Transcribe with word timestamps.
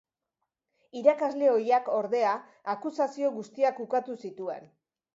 Irakasle 1.01 1.51
ohiak, 1.57 1.93
ordea, 1.99 2.33
akusazio 2.77 3.33
guztiak 3.39 3.87
ukatu 3.89 4.21
zituen. 4.27 4.71